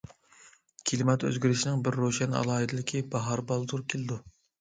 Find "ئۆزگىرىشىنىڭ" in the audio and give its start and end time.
1.27-1.83